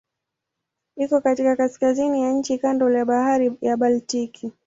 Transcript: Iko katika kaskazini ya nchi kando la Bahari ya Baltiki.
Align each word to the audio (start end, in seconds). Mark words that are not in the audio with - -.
Iko 0.95 1.21
katika 1.21 1.55
kaskazini 1.55 2.21
ya 2.21 2.31
nchi 2.31 2.57
kando 2.57 2.89
la 2.89 3.05
Bahari 3.05 3.57
ya 3.61 3.77
Baltiki. 3.77 4.51